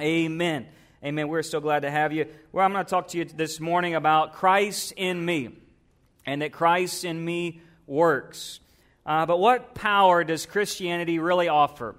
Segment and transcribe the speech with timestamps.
[0.00, 0.66] Amen.
[1.04, 1.28] Amen.
[1.28, 2.26] We're so glad to have you.
[2.50, 5.50] Well, I'm going to talk to you this morning about Christ in me
[6.26, 8.58] and that Christ in me works.
[9.06, 11.94] Uh, but what power does Christianity really offer?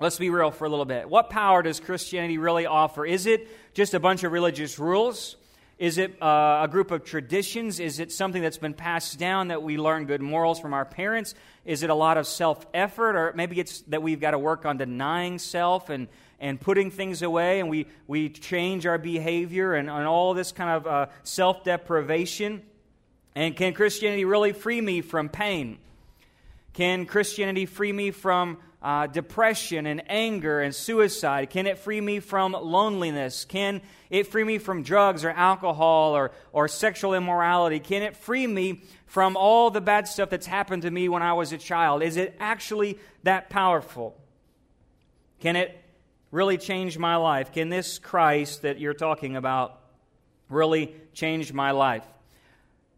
[0.00, 1.08] Let's be real for a little bit.
[1.08, 3.06] What power does Christianity really offer?
[3.06, 5.36] Is it just a bunch of religious rules?
[5.78, 7.78] Is it uh, a group of traditions?
[7.78, 11.34] Is it something that's been passed down that we learn good morals from our parents?
[11.64, 13.14] Is it a lot of self effort?
[13.14, 16.08] Or maybe it's that we've got to work on denying self and,
[16.42, 20.70] and putting things away and we, we change our behavior and, and all this kind
[20.70, 22.60] of uh, self deprivation?
[23.34, 25.78] And can Christianity really free me from pain?
[26.74, 31.48] Can Christianity free me from uh, depression and anger and suicide?
[31.48, 33.44] Can it free me from loneliness?
[33.44, 37.78] Can it free me from drugs or alcohol or, or sexual immorality?
[37.78, 41.34] Can it free me from all the bad stuff that's happened to me when I
[41.34, 42.02] was a child?
[42.02, 44.16] Is it actually that powerful?
[45.38, 45.81] Can it
[46.32, 47.52] really change my life?
[47.52, 49.78] Can this Christ that you're talking about
[50.48, 52.04] really change my life?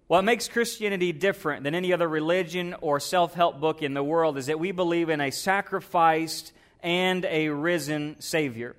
[0.06, 4.38] What makes Christianity different than any other religion or self help book in the world
[4.38, 8.76] is that we believe in a sacrificed and a risen Savior.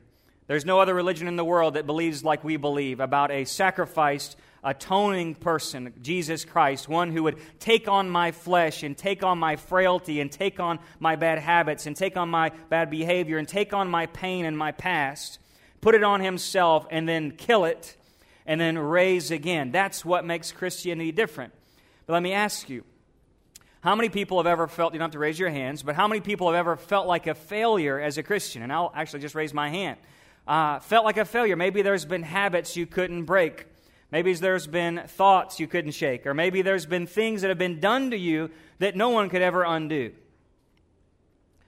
[0.48, 4.38] There's no other religion in the world that believes like we believe about a sacrificed,
[4.66, 9.56] atoning person, Jesus Christ, one who would take on my flesh and take on my
[9.56, 13.74] frailty and take on my bad habits and take on my bad behavior and take
[13.74, 15.40] on my pain and my past,
[15.82, 17.96] put it on himself, and then kill it
[18.46, 19.72] and then raise again.
[19.72, 21.54] That's what makes Christianity different.
[22.06, 22.84] But let me ask you
[23.82, 26.08] how many people have ever felt, you don't have to raise your hands, but how
[26.08, 28.64] many people have ever felt like a failure as a Christian?
[28.64, 30.00] And I'll actually just raise my hand.
[30.48, 31.56] Uh, felt like a failure.
[31.56, 33.68] Maybe there's been habits you couldn't break.
[34.16, 36.26] Maybe there's been thoughts you couldn't shake.
[36.26, 38.50] Or maybe there's been things that have been done to you
[38.80, 40.14] that no one could ever undo.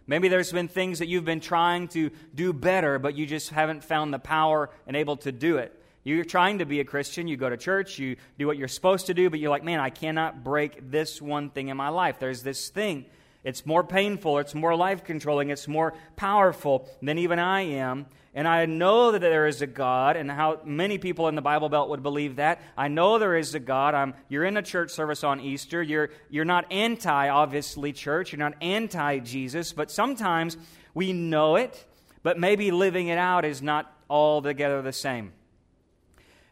[0.08, 3.84] Maybe there's been things that you've been trying to do better, but you just haven't
[3.84, 5.78] found the power and able to do it.
[6.06, 7.28] You're trying to be a Christian.
[7.28, 8.00] You go to church.
[8.00, 11.22] You do what you're supposed to do, but you're like, man, I cannot break this
[11.22, 12.18] one thing in my life.
[12.18, 13.08] There's this thing.
[13.44, 14.40] It's more painful.
[14.40, 15.50] It's more life controlling.
[15.50, 18.08] It's more powerful than even I am.
[18.34, 21.70] And I know that there is a God, and how many people in the Bible
[21.70, 22.62] Belt would believe that.
[22.78, 23.96] I know there is a God.
[23.96, 25.82] I'm, you're in a church service on Easter.
[25.82, 28.32] You're, you're not anti, obviously, church.
[28.32, 30.56] You're not anti Jesus, but sometimes
[30.94, 31.84] we know it,
[32.22, 35.34] but maybe living it out is not altogether the same.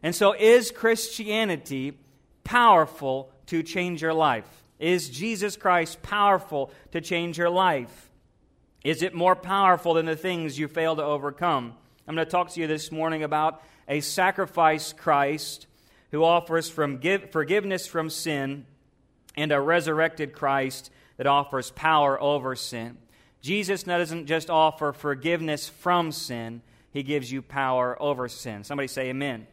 [0.02, 1.98] And so, is Christianity
[2.42, 4.64] powerful to change your life?
[4.78, 8.10] Is Jesus Christ powerful to change your life?
[8.84, 11.74] Is it more powerful than the things you fail to overcome?
[12.06, 15.66] I'm going to talk to you this morning about a sacrifice Christ
[16.12, 18.66] who offers from give, forgiveness from sin
[19.36, 22.96] and a resurrected Christ that offers power over sin.
[23.40, 26.62] Jesus doesn't just offer forgiveness from sin,
[26.92, 28.64] he gives you power over sin.
[28.64, 29.46] Somebody say amen.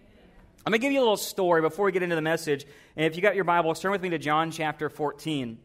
[0.65, 2.65] I'm going to give you a little story before we get into the message.
[2.95, 5.57] And if you got your Bible, turn with me to John chapter 14.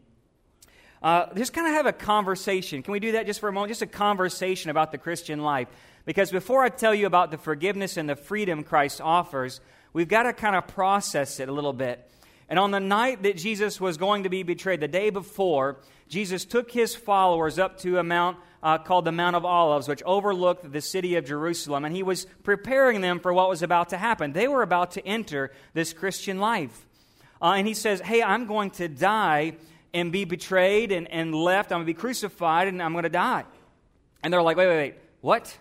[1.01, 2.81] Uh, just kind of have a conversation.
[2.81, 3.69] Can we do that just for a moment?
[3.69, 5.67] Just a conversation about the Christian life.
[6.05, 9.61] Because before I tell you about the forgiveness and the freedom Christ offers,
[9.93, 12.09] we've got to kind of process it a little bit.
[12.49, 16.45] And on the night that Jesus was going to be betrayed, the day before, Jesus
[16.45, 20.69] took his followers up to a mount uh, called the Mount of Olives, which overlooked
[20.71, 21.85] the city of Jerusalem.
[21.85, 24.33] And he was preparing them for what was about to happen.
[24.33, 26.87] They were about to enter this Christian life.
[27.41, 29.53] Uh, and he says, Hey, I'm going to die
[29.93, 31.71] and be betrayed and, and left.
[31.71, 33.45] I'm going to be crucified and I'm going to die.
[34.21, 34.95] And they're like, Wait, wait, wait.
[35.21, 35.57] What?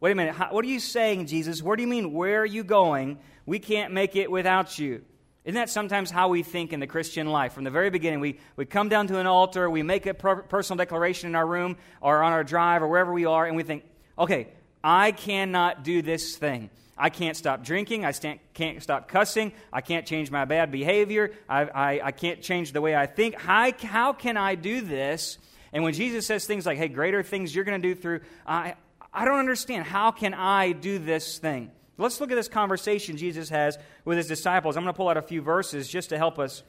[0.00, 0.34] Wait a minute.
[0.34, 1.62] How, what are you saying, Jesus?
[1.62, 3.18] Where do you mean, where are you going?
[3.44, 5.02] We can't make it without you.
[5.44, 7.54] Isn't that sometimes how we think in the Christian life?
[7.54, 10.42] From the very beginning, we, we come down to an altar, we make a per-
[10.42, 13.62] personal declaration in our room or on our drive or wherever we are, and we
[13.62, 13.84] think,
[14.18, 14.48] okay,
[14.84, 16.70] I cannot do this thing.
[17.00, 18.04] I can't stop drinking.
[18.04, 19.52] I can't stop cussing.
[19.72, 21.32] I can't change my bad behavior.
[21.48, 23.34] I, I, I can't change the way I think.
[23.36, 25.38] How, how can I do this?
[25.72, 28.74] And when Jesus says things like, hey, greater things you're going to do through, I,
[29.12, 29.86] I don't understand.
[29.86, 31.70] How can I do this thing?
[31.96, 34.76] Let's look at this conversation Jesus has with his disciples.
[34.76, 36.62] I'm going to pull out a few verses just to help us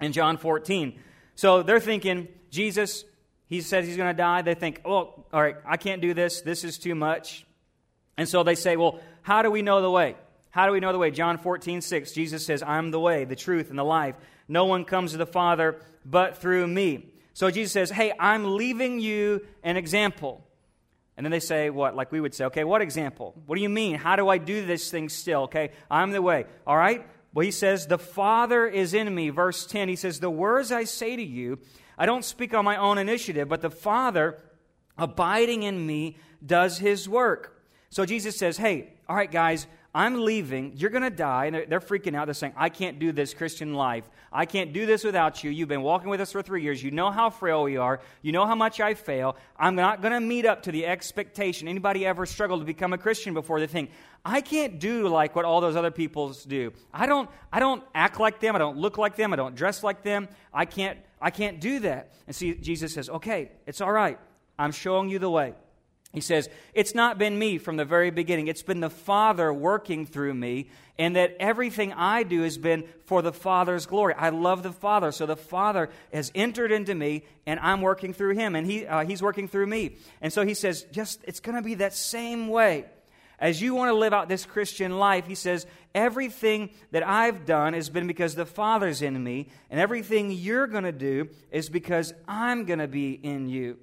[0.00, 0.98] in John 14.
[1.36, 3.04] So they're thinking, Jesus,
[3.46, 4.42] he says he's going to die.
[4.42, 6.40] They think, oh, all right, I can't do this.
[6.40, 7.46] This is too much.
[8.20, 10.14] And so they say, well, how do we know the way?
[10.50, 11.10] How do we know the way?
[11.10, 14.14] John 14, 6, Jesus says, I'm the way, the truth, and the life.
[14.46, 17.06] No one comes to the Father but through me.
[17.32, 20.44] So Jesus says, hey, I'm leaving you an example.
[21.16, 21.96] And then they say, what?
[21.96, 23.34] Like we would say, okay, what example?
[23.46, 23.94] What do you mean?
[23.94, 25.44] How do I do this thing still?
[25.44, 26.44] Okay, I'm the way.
[26.66, 27.06] All right?
[27.32, 29.30] Well, he says, the Father is in me.
[29.30, 31.58] Verse 10, he says, the words I say to you,
[31.96, 34.36] I don't speak on my own initiative, but the Father
[34.98, 37.56] abiding in me does his work.
[37.90, 40.74] So Jesus says, Hey, all right, guys, I'm leaving.
[40.76, 41.46] You're going to die.
[41.46, 42.26] And they're freaking out.
[42.26, 44.08] They're saying, I can't do this Christian life.
[44.32, 45.50] I can't do this without you.
[45.50, 46.80] You've been walking with us for three years.
[46.80, 48.00] You know how frail we are.
[48.22, 49.36] You know how much I fail.
[49.58, 51.66] I'm not going to meet up to the expectation.
[51.66, 53.90] Anybody ever struggled to become a Christian before they think,
[54.24, 56.72] I can't do like what all those other people do.
[56.94, 58.54] I don't, I don't act like them.
[58.54, 59.32] I don't look like them.
[59.32, 60.28] I don't dress like them.
[60.54, 62.12] I can't, I can't do that.
[62.28, 64.20] And see, Jesus says, okay, it's all right.
[64.56, 65.54] I'm showing you the way.
[66.12, 68.48] He says, It's not been me from the very beginning.
[68.48, 70.68] It's been the Father working through me,
[70.98, 74.14] and that everything I do has been for the Father's glory.
[74.14, 78.34] I love the Father, so the Father has entered into me, and I'm working through
[78.34, 79.96] him, and he, uh, he's working through me.
[80.20, 82.86] And so he says, Just, it's going to be that same way.
[83.38, 85.64] As you want to live out this Christian life, he says,
[85.94, 90.84] Everything that I've done has been because the Father's in me, and everything you're going
[90.84, 93.78] to do is because I'm going to be in you.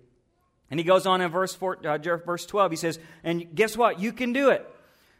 [0.69, 3.99] And he goes on in verse, four, uh, verse 12, he says, And guess what?
[3.99, 4.67] You can do it.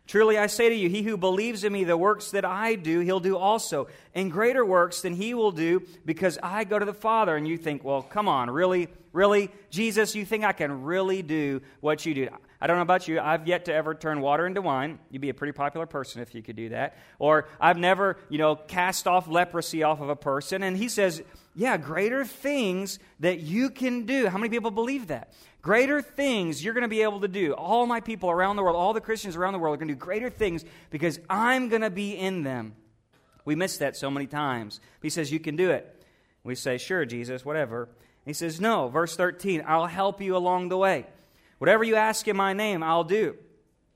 [0.08, 3.02] Truly I say to you, he who believes in me, the works that I do,
[3.02, 3.88] he'll do also.
[4.16, 7.36] And greater works than he will do because I go to the Father.
[7.36, 8.88] And you think, well, come on, really?
[9.12, 9.50] Really?
[9.70, 12.30] Jesus, you think I can really do what you do?
[12.60, 13.20] I don't know about you.
[13.20, 14.98] I've yet to ever turn water into wine.
[15.12, 16.98] You'd be a pretty popular person if you could do that.
[17.20, 20.64] Or I've never, you know, cast off leprosy off of a person.
[20.64, 21.22] And he says,
[21.56, 24.28] yeah, greater things that you can do.
[24.28, 25.34] How many people believe that?
[25.62, 27.54] Greater things you're going to be able to do.
[27.54, 29.94] All my people around the world, all the Christians around the world are going to
[29.94, 32.76] do greater things because I'm going to be in them.
[33.44, 34.80] We miss that so many times.
[35.02, 36.06] He says, You can do it.
[36.44, 37.90] We say, Sure, Jesus, whatever.
[38.26, 38.88] He says, No.
[38.88, 41.06] Verse 13, I'll help you along the way.
[41.58, 43.36] Whatever you ask in my name, I'll do,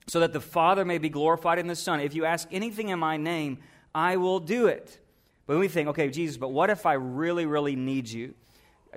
[0.08, 2.00] so that the Father may be glorified in the Son.
[2.00, 3.60] If you ask anything in my name,
[3.94, 5.00] I will do it.
[5.46, 8.34] But we think, okay, Jesus, but what if I really, really need you?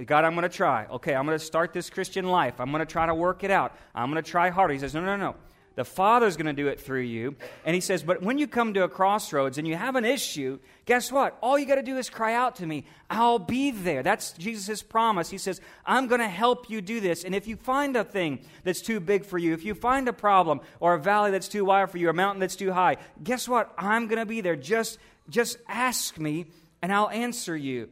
[0.06, 0.87] God, I'm going to try.
[0.87, 2.61] Okay, I'm going to start this Christian life.
[2.61, 3.76] I'm going to try to work it out.
[3.94, 4.72] I'm going to try harder.
[4.72, 5.37] He says, no, no, no.
[5.76, 7.34] The Father's going to do it through you.
[7.64, 10.60] And he says, But when you come to a crossroads and you have an issue,
[10.84, 11.36] guess what?
[11.40, 12.84] All you got to do is cry out to me.
[13.10, 14.04] I'll be there.
[14.04, 15.30] That's Jesus' promise.
[15.30, 17.24] He says, I'm going to help you do this.
[17.24, 20.12] And if you find a thing that's too big for you, if you find a
[20.12, 22.96] problem or a valley that's too wide for you, or a mountain that's too high,
[23.22, 23.72] guess what?
[23.76, 24.56] I'm going to be there.
[24.56, 24.98] Just,
[25.28, 26.46] just ask me
[26.82, 27.88] and I'll answer you.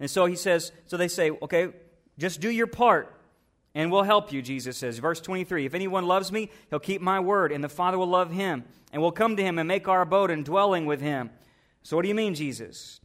[0.00, 1.68] And so he says, So they say, Okay,
[2.18, 3.14] just do your part
[3.74, 4.98] and we'll help you, Jesus says.
[4.98, 8.32] Verse 23 If anyone loves me, he'll keep my word, and the Father will love
[8.32, 11.30] him, and we'll come to him and make our abode and dwelling with him.
[11.82, 13.00] So, what do you mean, Jesus?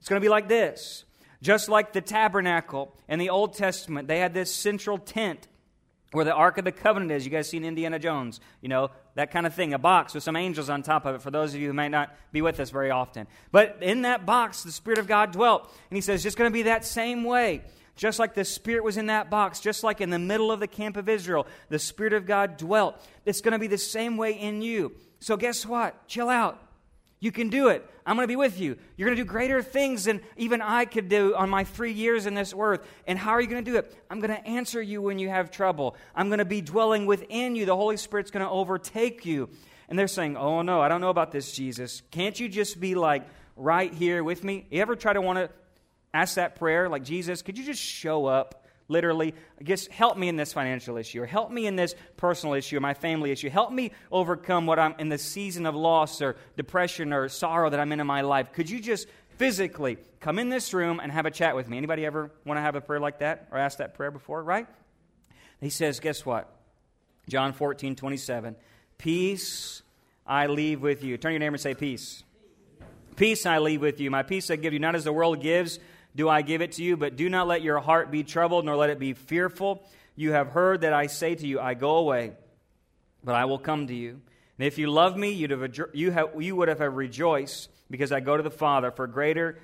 [0.00, 1.04] It's going to be like this.
[1.42, 5.48] Just like the tabernacle in the Old Testament, they had this central tent
[6.12, 7.24] where the Ark of the Covenant is.
[7.24, 8.38] You guys seen Indiana Jones?
[8.60, 9.74] You know, that kind of thing.
[9.74, 11.90] A box with some angels on top of it for those of you who might
[11.90, 13.26] not be with us very often.
[13.50, 15.62] But in that box, the Spirit of God dwelt.
[15.90, 17.62] And he says, just going to be that same way.
[17.94, 20.66] Just like the Spirit was in that box, just like in the middle of the
[20.66, 23.00] camp of Israel, the Spirit of God dwelt.
[23.26, 24.92] It's going to be the same way in you.
[25.20, 26.08] So, guess what?
[26.08, 26.58] Chill out.
[27.20, 27.88] You can do it.
[28.04, 28.76] I'm going to be with you.
[28.96, 32.26] You're going to do greater things than even I could do on my three years
[32.26, 32.84] in this earth.
[33.06, 33.96] And how are you going to do it?
[34.10, 35.94] I'm going to answer you when you have trouble.
[36.16, 37.64] I'm going to be dwelling within you.
[37.64, 39.50] The Holy Spirit's going to overtake you.
[39.88, 42.02] And they're saying, Oh, no, I don't know about this, Jesus.
[42.10, 43.24] Can't you just be like
[43.54, 44.66] right here with me?
[44.70, 45.50] You ever try to want to
[46.14, 48.58] ask that prayer like, Jesus, could you just show up?
[48.88, 52.76] Literally, guess, help me in this financial issue, or help me in this personal issue,
[52.76, 53.48] or my family issue.
[53.48, 57.80] Help me overcome what I'm in the season of loss, or depression, or sorrow that
[57.80, 58.52] I'm in in my life.
[58.52, 59.08] Could you just
[59.38, 61.78] physically come in this room and have a chat with me?
[61.78, 64.66] Anybody ever want to have a prayer like that, or ask that prayer before, right?
[65.60, 66.54] He says, guess what?
[67.28, 68.56] John 14, 27.
[68.98, 69.82] Peace
[70.26, 71.16] I leave with you.
[71.16, 72.24] Turn your neighbor and say, Peace.
[73.16, 74.10] Peace I leave with you.
[74.10, 75.78] My peace I give you, not as the world gives
[76.14, 78.76] do I give it to you, but do not let your heart be troubled, nor
[78.76, 79.82] let it be fearful.
[80.14, 82.32] You have heard that I say to you, I go away,
[83.24, 84.20] but I will come to you.
[84.58, 88.20] And if you love me, you'd have, you, have, you would have rejoiced, because I
[88.20, 89.58] go to the Father, for greater,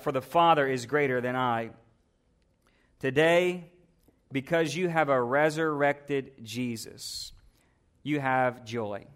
[0.00, 1.70] for the Father is greater than I.
[3.00, 3.70] Today,
[4.30, 7.32] because you have a resurrected Jesus,
[8.02, 9.06] you have joy.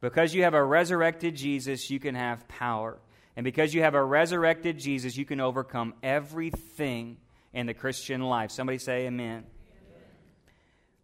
[0.00, 2.98] Because you have a resurrected Jesus, you can have power.
[3.40, 7.16] And because you have a resurrected Jesus, you can overcome everything
[7.54, 8.50] in the Christian life.
[8.50, 9.26] Somebody say amen.
[9.26, 9.44] amen.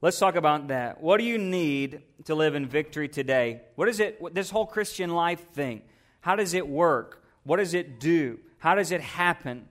[0.02, 1.00] Let's talk about that.
[1.00, 3.62] What do you need to live in victory today?
[3.76, 5.80] What is it, this whole Christian life thing?
[6.20, 7.24] How does it work?
[7.44, 8.38] What does it do?
[8.58, 9.66] How does it happen?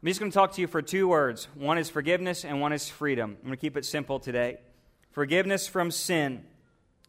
[0.00, 1.48] I'm just going to talk to you for two words.
[1.56, 3.38] One is forgiveness, and one is freedom.
[3.40, 4.58] I'm going to keep it simple today.
[5.10, 6.44] Forgiveness from sin.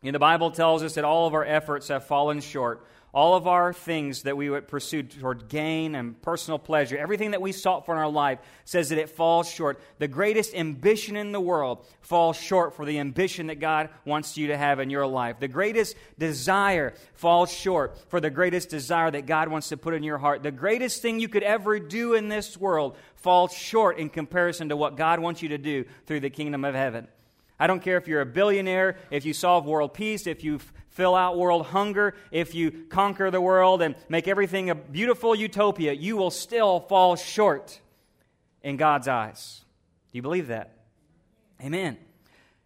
[0.01, 2.83] And the Bible tells us that all of our efforts have fallen short
[3.17, 7.41] all of our things that we would pursue toward gain and personal pleasure, everything that
[7.41, 9.81] we sought for in our life says that it falls short.
[9.97, 14.49] The greatest ambition in the world falls short for the ambition that God wants you
[14.49, 15.39] to have in your life.
[15.39, 20.03] The greatest desire falls short for the greatest desire that God wants to put in
[20.03, 20.43] your heart.
[20.43, 24.77] The greatest thing you could ever do in this world falls short in comparison to
[24.77, 27.07] what God wants you to do through the kingdom of heaven.
[27.59, 30.59] I don't care if you're a billionaire, if you solve world peace, if you
[30.89, 35.93] fill out world hunger, if you conquer the world and make everything a beautiful utopia,
[35.93, 37.79] you will still fall short
[38.61, 39.63] in God's eyes.
[40.11, 40.73] Do you believe that?
[41.63, 41.97] Amen.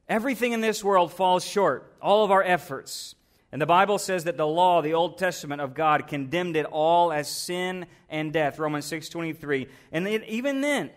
[0.10, 3.16] Everything in this world falls short, all of our efforts.
[3.52, 7.12] And the Bible says that the law, the Old Testament of God, condemned it all
[7.12, 9.68] as sin and death, Romans 6.23.
[9.92, 10.90] And even then,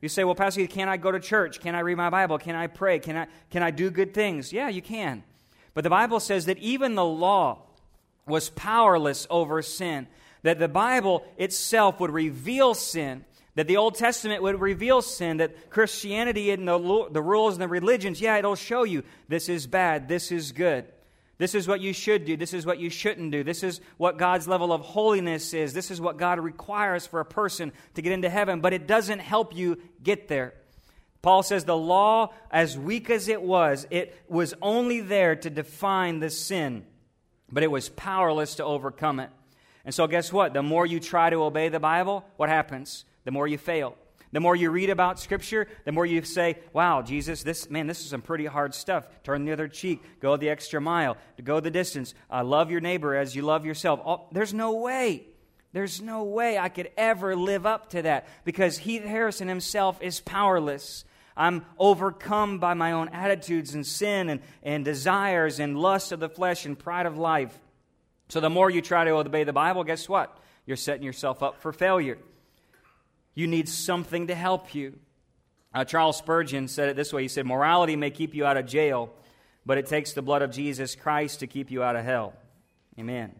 [0.00, 1.60] you say, well, Pastor, can I go to church?
[1.60, 2.38] Can I read my Bible?
[2.38, 2.98] Can I pray?
[2.98, 4.52] Can I, can I do good things?
[4.52, 5.24] Yeah, you can.
[5.74, 7.62] But the Bible says that even the law
[8.26, 10.06] was powerless over sin,
[10.42, 13.24] that the Bible itself would reveal sin,
[13.56, 17.68] that the Old Testament would reveal sin, that Christianity and the, the rules and the
[17.68, 20.84] religions, yeah, it'll show you this is bad, this is good.
[21.38, 22.36] This is what you should do.
[22.36, 23.44] This is what you shouldn't do.
[23.44, 25.72] This is what God's level of holiness is.
[25.72, 29.20] This is what God requires for a person to get into heaven, but it doesn't
[29.20, 30.54] help you get there.
[31.22, 36.18] Paul says the law, as weak as it was, it was only there to define
[36.18, 36.84] the sin,
[37.50, 39.30] but it was powerless to overcome it.
[39.84, 40.54] And so, guess what?
[40.54, 43.04] The more you try to obey the Bible, what happens?
[43.24, 43.96] The more you fail.
[44.32, 48.00] The more you read about Scripture, the more you say, wow, Jesus, this, man, this
[48.00, 49.08] is some pretty hard stuff.
[49.22, 53.16] Turn the other cheek, go the extra mile, go the distance, uh, love your neighbor
[53.16, 54.00] as you love yourself.
[54.04, 55.26] Oh, there's no way.
[55.72, 60.20] There's no way I could ever live up to that because Heath Harrison himself is
[60.20, 61.04] powerless.
[61.36, 66.28] I'm overcome by my own attitudes and sin and, and desires and lust of the
[66.28, 67.56] flesh and pride of life.
[68.28, 70.36] So the more you try to obey the Bible, guess what?
[70.66, 72.18] You're setting yourself up for failure.
[73.38, 74.98] You need something to help you.
[75.72, 78.66] Uh, Charles Spurgeon said it this way He said, Morality may keep you out of
[78.66, 79.10] jail,
[79.64, 82.34] but it takes the blood of Jesus Christ to keep you out of hell.
[82.98, 83.32] Amen.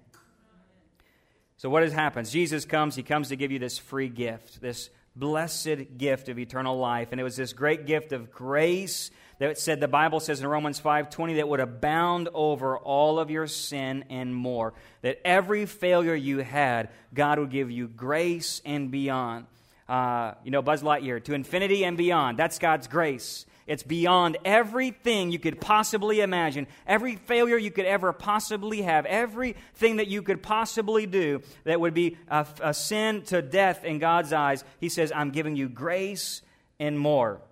[1.57, 2.31] So, what has happened?
[2.31, 6.79] Jesus comes, He comes to give you this free gift, this blessed gift of eternal
[6.79, 7.09] life.
[7.11, 10.79] And it was this great gift of grace that said, the Bible says in Romans
[10.81, 14.75] 5:20, that would abound over all of your sin and more.
[15.03, 19.47] That every failure you had, God would give you grace and beyond
[19.89, 22.39] uh, you know, Buzz Lightyear, to infinity and beyond.
[22.39, 23.47] That's God's grace.
[23.67, 29.97] It's beyond everything you could possibly imagine, every failure you could ever possibly have, everything
[29.97, 34.33] that you could possibly do that would be a, a sin to death in God's
[34.33, 34.65] eyes.
[34.81, 36.41] He says, I'm giving you grace
[36.81, 37.43] and more.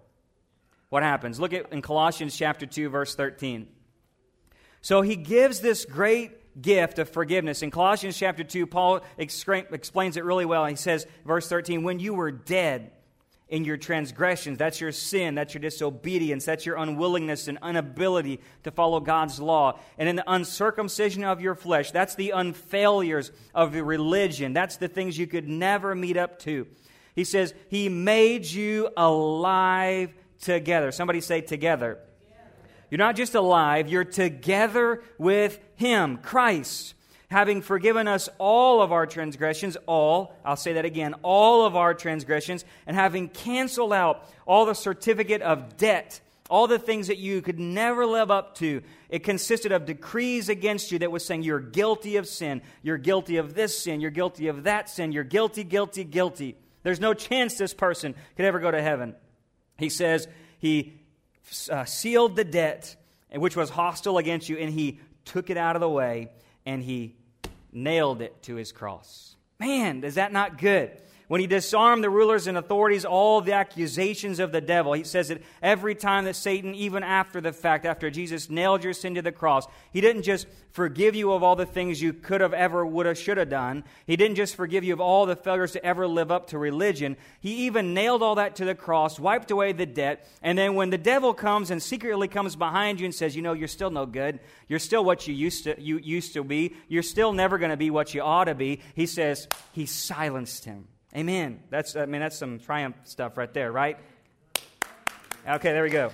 [0.89, 1.39] What happens?
[1.39, 3.69] Look at in Colossians chapter 2, verse 13.
[4.81, 7.63] So he gives this great gift of forgiveness.
[7.63, 10.67] In Colossians chapter 2, Paul explains it really well.
[10.67, 12.93] He says, verse 13, when you were dead
[13.49, 18.73] in your transgressions, that's your sin, that's your disobedience, that's your unwillingness and inability to
[18.73, 23.85] follow God's law, and in the uncircumcision of your flesh, that's the unfailures of your
[23.85, 26.67] religion, that's the things you could never meet up to.
[27.15, 30.91] He says, He made you alive together.
[30.91, 32.01] Somebody say together.
[32.91, 36.95] You're not just alive, you're together with Him, Christ,
[37.29, 41.95] having forgiven us all of our transgressions, all, I'll say that again, all of our
[41.95, 47.43] transgressions, and having canceled out all the certificate of debt, all the things that you
[47.43, 48.83] could never live up to.
[49.09, 53.39] It consisted of decrees against you that was saying you're guilty of sin, you're guilty
[53.39, 56.57] of this sin, you're guilty of that sin, you're guilty, guilty, guilty.
[56.85, 59.17] There's no chance this person could ever go to heaven.
[59.77, 60.29] He says,
[60.61, 61.01] He
[61.71, 62.97] uh, sealed the debt,
[63.33, 66.31] which was hostile against you, and he took it out of the way
[66.65, 67.15] and he
[67.73, 69.37] nailed it to his cross.
[69.59, 70.91] Man, is that not good?
[71.29, 74.93] When he disarmed the rulers and authorities, all the accusations of the devil.
[74.93, 78.93] He says that every time that Satan, even after the fact, after Jesus nailed your
[78.93, 82.41] sin to the cross, he didn't just forgive you of all the things you could
[82.41, 83.83] have, ever, would have, should have done.
[84.07, 87.17] He didn't just forgive you of all the failures to ever live up to religion.
[87.41, 90.91] He even nailed all that to the cross, wiped away the debt, and then when
[90.91, 94.07] the devil comes and secretly comes behind you and says, you know, you're still no
[94.07, 97.71] good, you're still what you used to, you used to be, you're still never going
[97.71, 100.87] to be what you ought to be, he says, he silenced him.
[101.15, 101.63] Amen.
[101.71, 103.99] That's, I mean, that's some triumph stuff right there, right?
[105.49, 106.11] Okay, there we go.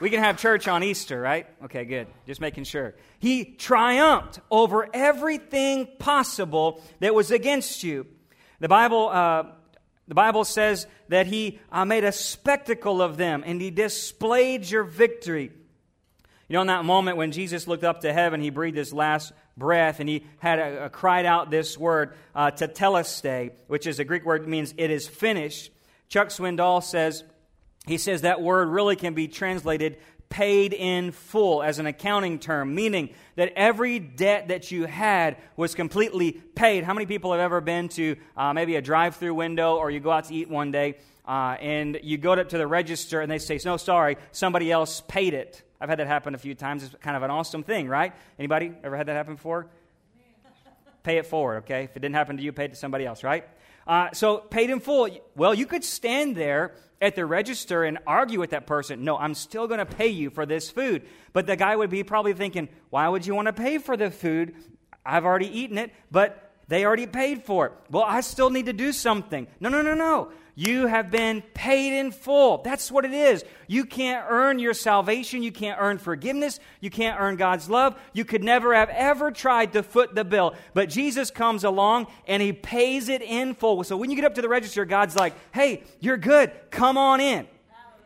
[0.00, 1.46] We can have church on Easter, right?
[1.64, 2.08] Okay, good.
[2.26, 2.94] Just making sure.
[3.18, 8.06] He triumphed over everything possible that was against you.
[8.60, 9.44] The Bible, uh,
[10.08, 14.84] the Bible says that he uh, made a spectacle of them and he displayed your
[14.84, 15.52] victory.
[16.50, 19.32] You know, in that moment when Jesus looked up to heaven, he breathed his last
[19.56, 24.04] breath and he had a, a cried out this word, uh, tetelestai, which is a
[24.04, 25.70] Greek word means it is finished.
[26.08, 27.22] Chuck Swindoll says,
[27.86, 32.74] he says that word really can be translated paid in full as an accounting term,
[32.74, 36.82] meaning that every debt that you had was completely paid.
[36.82, 40.00] How many people have ever been to uh, maybe a drive through window or you
[40.00, 40.96] go out to eat one day
[41.30, 45.00] uh, and you go up to the register and they say, no, sorry, somebody else
[45.06, 45.62] paid it.
[45.80, 46.82] I've had that happen a few times.
[46.82, 48.12] It's kind of an awesome thing, right?
[48.36, 49.68] Anybody ever had that happen before?
[51.04, 51.84] pay it forward, okay?
[51.84, 53.48] If it didn't happen to you, pay it to somebody else, right?
[53.86, 55.08] Uh, so paid in full.
[55.36, 59.04] Well, you could stand there at the register and argue with that person.
[59.04, 61.06] No, I'm still going to pay you for this food.
[61.32, 64.10] But the guy would be probably thinking, why would you want to pay for the
[64.10, 64.56] food?
[65.06, 67.72] I've already eaten it, but they already paid for it.
[67.88, 69.46] Well, I still need to do something.
[69.60, 70.32] No, no, no, no.
[70.54, 72.58] You have been paid in full.
[72.58, 73.44] That's what it is.
[73.66, 75.42] You can't earn your salvation.
[75.42, 76.60] You can't earn forgiveness.
[76.80, 77.98] You can't earn God's love.
[78.12, 80.54] You could never have ever tried to foot the bill.
[80.74, 83.82] But Jesus comes along and he pays it in full.
[83.84, 86.52] So when you get up to the register, God's like, hey, you're good.
[86.70, 87.46] Come on in.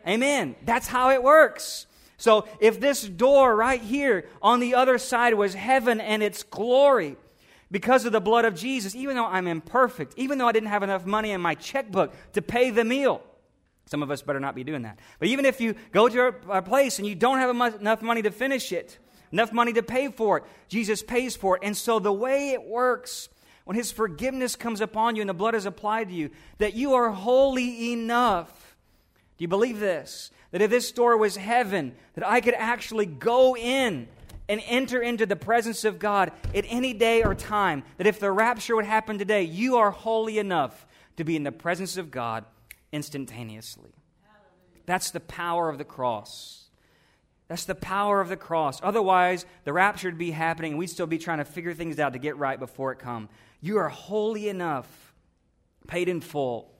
[0.06, 0.54] Amen.
[0.64, 1.86] That's how it works.
[2.16, 7.16] So if this door right here on the other side was heaven and its glory,
[7.74, 10.84] because of the blood of Jesus, even though I'm imperfect, even though I didn't have
[10.84, 13.20] enough money in my checkbook to pay the meal.
[13.86, 15.00] Some of us better not be doing that.
[15.18, 18.30] But even if you go to a, place and you don't have enough money to
[18.30, 18.96] finish it,
[19.32, 21.64] enough money to pay for it, Jesus pays for it.
[21.64, 23.28] And so the way it works,
[23.64, 26.94] when His forgiveness comes upon you and the blood is applied to you, that you
[26.94, 28.76] are holy enough.
[29.36, 30.30] Do you believe this?
[30.52, 34.06] That if this door was heaven, that I could actually go in
[34.48, 37.82] and enter into the presence of God at any day or time.
[37.96, 40.86] That if the rapture would happen today, you are holy enough
[41.16, 42.44] to be in the presence of God
[42.92, 43.92] instantaneously.
[44.86, 46.64] That's the power of the cross.
[47.48, 48.80] That's the power of the cross.
[48.82, 52.14] Otherwise, the rapture would be happening and we'd still be trying to figure things out
[52.14, 53.28] to get right before it come.
[53.60, 55.14] You are holy enough,
[55.86, 56.73] paid in full,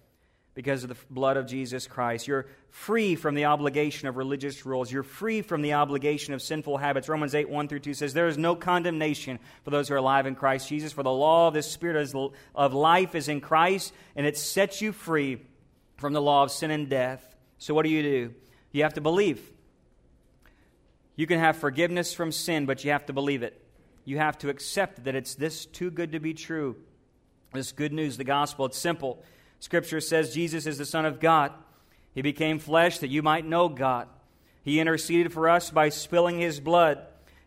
[0.55, 2.29] because of the blood of Jesus Christ.
[2.29, 4.91] You're free from the obligation of religious rules.
[4.91, 7.09] You're free from the obligation of sinful habits.
[7.09, 10.27] Romans 8, 1 through 2 says, There is no condemnation for those who are alive
[10.27, 12.15] in Christ Jesus, for the law of the Spirit
[12.55, 15.43] of life is in Christ, and it sets you free
[15.97, 17.35] from the law of sin and death.
[17.59, 18.35] So, what do you do?
[18.71, 19.51] You have to believe.
[21.17, 23.61] You can have forgiveness from sin, but you have to believe it.
[24.05, 26.77] You have to accept that it's this too good to be true.
[27.53, 29.23] This good news, the gospel, it's simple.
[29.65, 31.51] Scripture says Jesus is the Son of God.
[32.13, 34.09] He became flesh that you might know God.
[34.63, 36.99] He interceded for us by spilling his blood.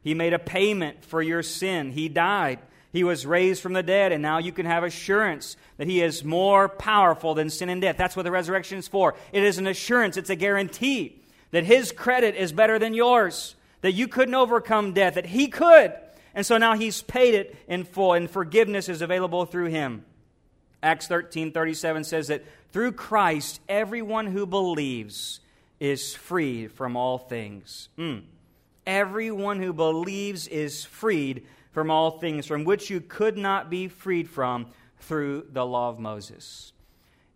[0.02, 1.92] He made a payment for your sin.
[1.92, 2.58] He died.
[2.92, 6.24] He was raised from the dead, and now you can have assurance that He is
[6.24, 7.98] more powerful than sin and death.
[7.98, 9.14] That's what the resurrection is for.
[9.32, 13.92] It is an assurance, it's a guarantee that His credit is better than yours, that
[13.92, 15.94] you couldn't overcome death, that He could.
[16.34, 20.04] And so now He's paid it in full, and forgiveness is available through Him.
[20.88, 25.42] Acts 13 37 says that through Christ, everyone who believes
[25.82, 27.90] is freed from all things.
[28.00, 28.24] Mm.
[28.86, 34.30] Everyone who believes is freed from all things from which you could not be freed
[34.30, 34.68] from
[35.00, 36.72] through the law of Moses.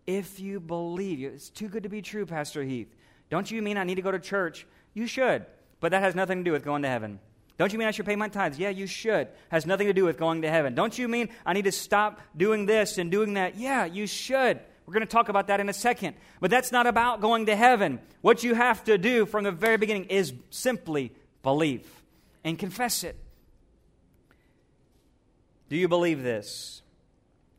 [0.06, 2.96] If you believe, it's too good to be true, Pastor Heath.
[3.28, 4.66] Don't you mean I need to go to church?
[4.94, 5.44] You should,
[5.78, 7.20] but that has nothing to do with going to heaven.
[7.62, 8.58] Don't you mean I should pay my tithes?
[8.58, 9.28] Yeah, you should.
[9.48, 10.74] Has nothing to do with going to heaven.
[10.74, 13.54] Don't you mean I need to stop doing this and doing that?
[13.54, 14.58] Yeah, you should.
[14.84, 16.16] We're going to talk about that in a second.
[16.40, 18.00] But that's not about going to heaven.
[18.20, 21.12] What you have to do from the very beginning is simply
[21.44, 21.88] believe
[22.42, 23.16] and confess it.
[25.68, 26.82] Do you believe this?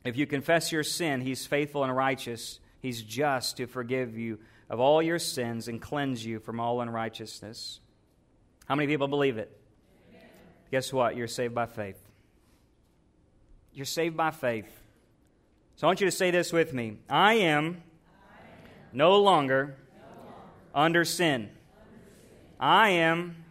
[0.04, 2.60] If you confess your sin, He's faithful and righteous.
[2.82, 4.40] He's just to forgive you
[4.70, 7.80] of all your sins and cleanse you from all unrighteousness.
[8.66, 9.62] How many people believe it?
[10.74, 11.16] Guess what?
[11.16, 12.02] You're saved by faith.
[13.76, 14.66] You're saved by faith.
[15.76, 17.84] So I want you to say this with me I am,
[18.92, 19.76] no, longer
[20.74, 21.52] under sin.
[22.60, 23.46] I am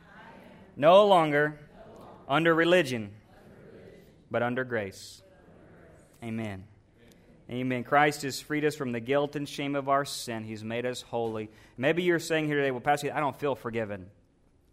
[0.75, 1.61] no longer
[2.29, 3.13] under religion,
[4.29, 5.23] but under grace.
[6.25, 6.65] Amen.
[7.49, 7.85] Amen.
[7.85, 10.43] Christ has freed us from the guilt and shame of our sin.
[10.43, 11.51] He's made us holy.
[11.77, 14.11] Maybe you're saying here today, well, Pastor, I don't feel forgiven.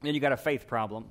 [0.01, 1.05] Then you got a faith problem.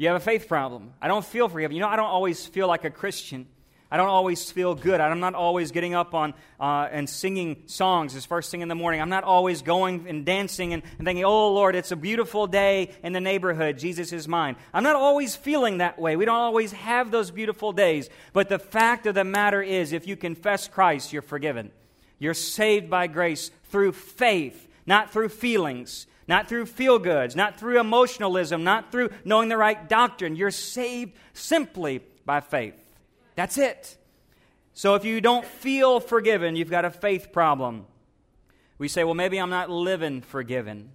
[0.00, 0.94] You have a faith problem.
[1.02, 1.76] I don't feel forgiven.
[1.76, 3.46] You know, I don't always feel like a Christian.
[3.90, 4.98] I don't always feel good.
[4.98, 8.74] I'm not always getting up on uh, and singing songs as first thing in the
[8.74, 9.02] morning.
[9.02, 12.92] I'm not always going and dancing and, and thinking, oh, Lord, it's a beautiful day
[13.02, 13.76] in the neighborhood.
[13.76, 14.56] Jesus is mine.
[14.72, 16.16] I'm not always feeling that way.
[16.16, 18.08] We don't always have those beautiful days.
[18.32, 21.72] But the fact of the matter is, if you confess Christ, you're forgiven.
[22.18, 27.80] You're saved by grace through faith, not through feelings not through feel goods, not through
[27.80, 30.36] emotionalism, not through knowing the right doctrine.
[30.36, 32.80] You're saved simply by faith.
[33.34, 33.96] That's it.
[34.72, 37.84] So if you don't feel forgiven, you've got a faith problem.
[38.78, 40.92] We say, well, maybe I'm not living forgiven.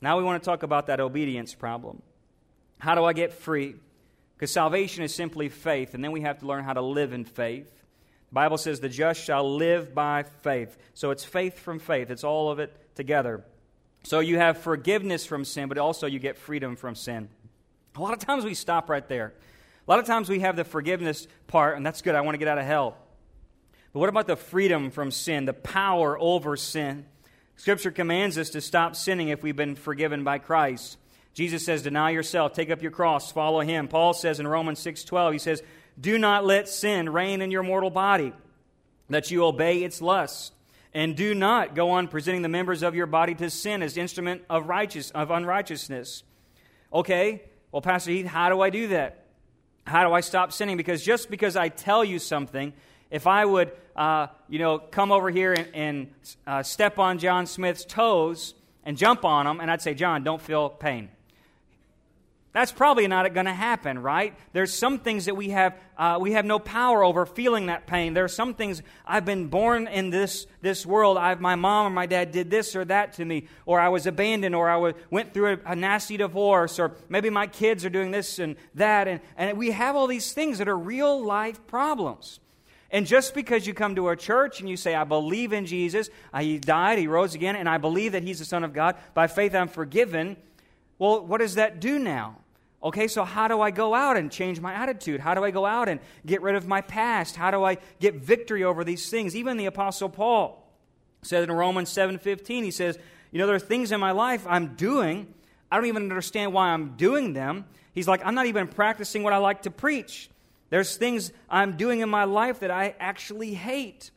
[0.00, 2.02] Now we want to talk about that obedience problem.
[2.80, 3.76] How do I get free?
[4.34, 7.24] Because salvation is simply faith, and then we have to learn how to live in
[7.24, 7.70] faith.
[8.30, 10.76] The Bible says the just shall live by faith.
[10.94, 13.44] So it's faith from faith, it's all of it together.
[14.02, 17.28] So you have forgiveness from sin, but also you get freedom from sin.
[17.96, 19.32] A lot of times we stop right there.
[19.86, 22.14] A lot of times we have the forgiveness part, and that's good.
[22.14, 22.96] I want to get out of hell.
[23.92, 27.06] But what about the freedom from sin, the power over sin?
[27.56, 30.96] Scripture commands us to stop sinning if we've been forgiven by Christ.
[31.34, 33.88] Jesus says, Deny yourself, take up your cross, follow him.
[33.88, 35.62] Paul says in Romans 6:12, he says,
[36.00, 38.32] Do not let sin reign in your mortal body,
[39.08, 40.52] that you obey its lust.
[40.92, 44.42] And do not go on presenting the members of your body to sin as instrument
[44.50, 46.24] of righteous of unrighteousness.
[46.92, 49.24] Okay, well, Pastor Heath, how do I do that?
[49.86, 50.76] How do I stop sinning?
[50.76, 52.72] Because just because I tell you something,
[53.10, 56.14] if I would, uh, you know, come over here and, and
[56.46, 60.40] uh, step on John Smith's toes and jump on them, and I'd say, John, don't
[60.40, 61.10] feel pain.
[62.52, 64.34] That's probably not going to happen, right?
[64.52, 68.12] There's some things that we have, uh, we have no power over feeling that pain.
[68.12, 71.16] There are some things I've been born in this, this world.
[71.16, 74.06] I've, my mom or my dad did this or that to me, or I was
[74.06, 77.90] abandoned, or I was, went through a, a nasty divorce, or maybe my kids are
[77.90, 79.06] doing this and that.
[79.06, 82.40] And, and we have all these things that are real life problems.
[82.90, 86.10] And just because you come to a church and you say, I believe in Jesus,
[86.34, 88.96] uh, He died, He rose again, and I believe that He's the Son of God,
[89.14, 90.36] by faith I'm forgiven
[91.00, 92.36] well, what does that do now?
[92.82, 95.18] Okay, so how do I go out and change my attitude?
[95.18, 97.36] How do I go out and get rid of my past?
[97.36, 99.34] How do I get victory over these things?
[99.34, 100.70] Even the apostle Paul
[101.22, 102.98] said in Romans 7:15, he says,
[103.30, 105.32] "You know there are things in my life I'm doing,
[105.72, 109.32] I don't even understand why I'm doing them." He's like, "I'm not even practicing what
[109.32, 110.30] I like to preach.
[110.68, 114.10] There's things I'm doing in my life that I actually hate."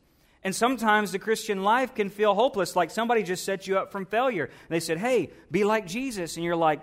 [0.44, 4.04] And sometimes the Christian life can feel hopeless, like somebody just set you up from
[4.04, 4.50] failure.
[4.68, 6.36] They said, Hey, be like Jesus.
[6.36, 6.80] And you're like,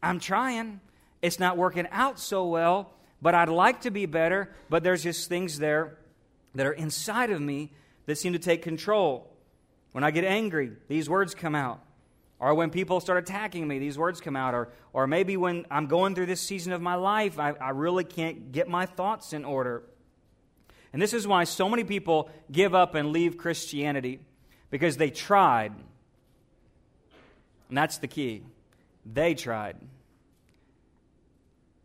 [0.00, 0.80] I'm trying.
[1.20, 4.54] It's not working out so well, but I'd like to be better.
[4.68, 5.98] But there's just things there
[6.54, 7.72] that are inside of me
[8.06, 9.28] that seem to take control.
[9.92, 11.80] When I get angry, these words come out.
[12.38, 14.54] Or when people start attacking me, these words come out.
[14.54, 18.04] Or, or maybe when I'm going through this season of my life, I, I really
[18.04, 19.82] can't get my thoughts in order.
[20.92, 24.20] And this is why so many people give up and leave Christianity
[24.70, 25.72] because they tried.
[27.68, 28.42] And that's the key.
[29.06, 29.76] They tried.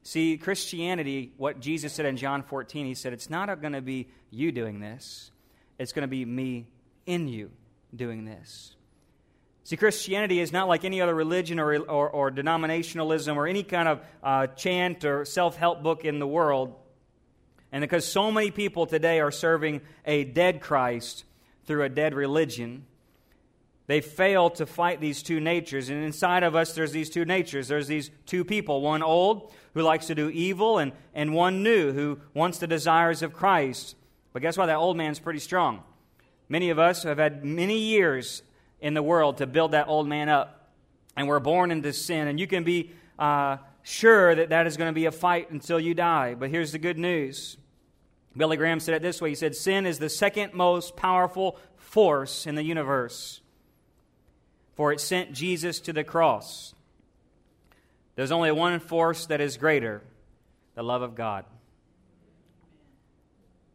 [0.03, 4.07] See, Christianity, what Jesus said in John 14, he said, it's not going to be
[4.29, 5.31] you doing this,
[5.79, 6.67] it's going to be me
[7.05, 7.51] in you
[7.95, 8.75] doing this.
[9.63, 13.87] See, Christianity is not like any other religion or, or, or denominationalism or any kind
[13.87, 16.75] of uh, chant or self help book in the world.
[17.75, 21.25] And because so many people today are serving a dead Christ
[21.65, 22.85] through a dead religion,
[23.87, 25.89] they fail to fight these two natures.
[25.89, 27.67] And inside of us, there's these two natures.
[27.67, 31.91] There's these two people one old, who likes to do evil, and, and one new,
[31.91, 33.97] who wants the desires of Christ.
[34.31, 34.67] But guess what?
[34.67, 35.83] That old man's pretty strong.
[36.47, 38.41] Many of us have had many years
[38.79, 40.69] in the world to build that old man up.
[41.17, 42.29] And we're born into sin.
[42.29, 45.77] And you can be uh, sure that that is going to be a fight until
[45.77, 46.35] you die.
[46.35, 47.57] But here's the good news
[48.37, 52.45] Billy Graham said it this way He said, Sin is the second most powerful force
[52.45, 53.41] in the universe,
[54.75, 56.73] for it sent Jesus to the cross.
[58.15, 60.01] There's only one force that is greater
[60.75, 61.45] the love of God.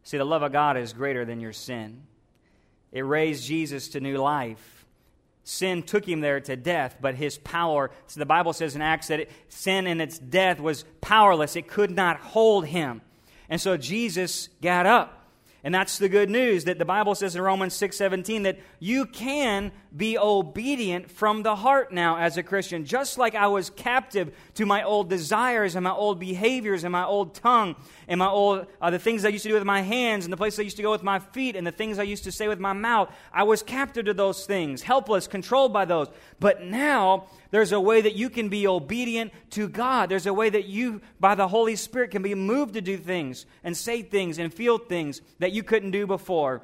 [0.03, 2.03] See, the love of God is greater than your sin.
[2.93, 4.85] It raised Jesus to new life.
[5.45, 9.09] Sin took him there to death, but his power, so the Bible says in Acts
[9.09, 11.57] that it, sin in its death was powerless.
[11.57, 13.01] It could not hold him.
[13.51, 15.21] And so Jesus got up.
[15.63, 19.73] And that's the good news that the Bible says in Romans 6:17 that you can
[19.95, 22.87] be obedient from the heart now as a Christian.
[22.87, 27.05] Just like I was captive to my old desires and my old behaviors and my
[27.05, 27.77] old tongue
[28.09, 30.39] and my old uh, the things I used to do with my hands and the
[30.39, 32.49] places I used to go with my feet and the things I used to say
[32.49, 33.13] with my mouth.
[33.31, 36.09] I was captive to those things, helpless, controlled by those.
[36.39, 40.09] But now there's a way that you can be obedient to God.
[40.09, 43.45] There's a way that you, by the Holy Spirit, can be moved to do things
[43.65, 46.63] and say things and feel things that you couldn't do before.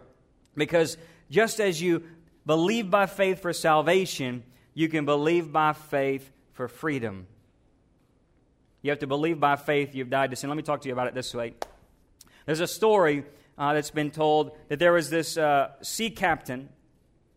[0.55, 0.97] Because
[1.29, 2.05] just as you
[2.45, 4.45] believe by faith for salvation,
[4.75, 7.27] you can believe by faith for freedom.
[8.83, 10.49] You have to believe by faith you've died to sin.
[10.49, 11.55] Let me talk to you about it this way.
[12.47, 13.25] There's a story
[13.59, 16.69] uh, that's been told that there was this uh, sea captain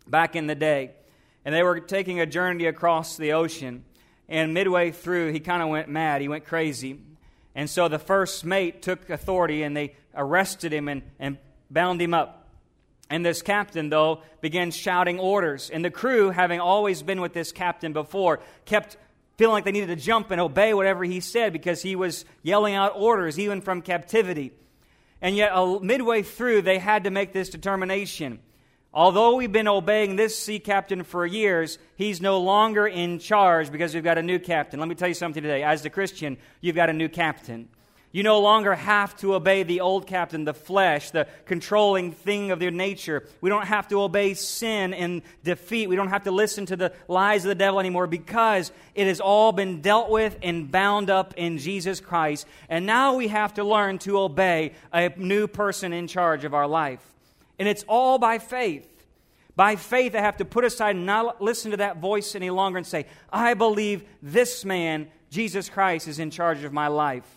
[0.08, 0.92] back in the day
[1.46, 3.84] And they were taking a journey across the ocean.
[4.28, 6.22] And midway through, he kind of went mad.
[6.22, 7.00] He went crazy.
[7.56, 11.38] And so the first mate took authority and they arrested him and, and
[11.70, 12.48] bound him up.
[13.10, 15.70] And this captain, though, began shouting orders.
[15.70, 18.98] And the crew, having always been with this captain before, kept
[19.38, 22.76] feeling like they needed to jump and obey whatever he said because he was yelling
[22.76, 24.52] out orders, even from captivity.
[25.22, 28.40] And yet, midway through, they had to make this determination.
[28.92, 33.94] Although we've been obeying this sea captain for years, he's no longer in charge because
[33.94, 34.80] we've got a new captain.
[34.80, 35.62] Let me tell you something today.
[35.62, 37.70] As a Christian, you've got a new captain.
[38.12, 42.60] You no longer have to obey the old captain, the flesh, the controlling thing of
[42.60, 43.28] your nature.
[43.40, 45.88] We don't have to obey sin and defeat.
[45.88, 49.20] We don't have to listen to the lies of the devil anymore because it has
[49.20, 52.48] all been dealt with and bound up in Jesus Christ.
[52.68, 56.68] And now we have to learn to obey a new person in charge of our
[56.68, 57.06] life.
[57.60, 58.88] And it's all by faith.
[59.56, 62.78] By faith, I have to put aside and not listen to that voice any longer
[62.78, 67.28] and say, I believe this man, Jesus Christ, is in charge of my life.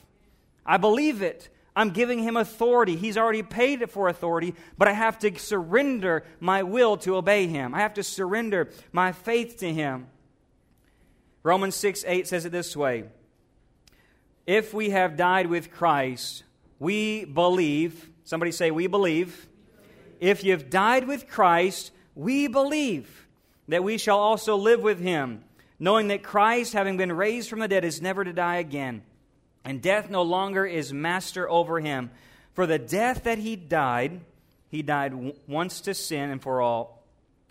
[0.65, 1.49] I believe it.
[1.75, 2.97] I'm giving him authority.
[2.97, 7.75] He's already paid for authority, but I have to surrender my will to obey him.
[7.75, 10.07] I have to surrender my faith to him.
[11.43, 13.05] Romans 6 8 says it this way
[14.47, 16.45] If we have died with Christ,
[16.79, 18.11] we believe.
[18.25, 19.49] Somebody say, We believe.
[20.23, 23.27] If you've died with Christ, we believe
[23.69, 25.45] that we shall also live with him,
[25.79, 29.03] knowing that Christ, having been raised from the dead, is never to die again
[29.65, 32.11] and death no longer is master over him.
[32.55, 34.21] For the death that he died,
[34.69, 37.05] he died w- once to sin and for all.